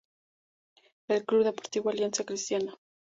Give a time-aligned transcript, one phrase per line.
[1.09, 2.73] El Club Deportivo Alianza Cristiana.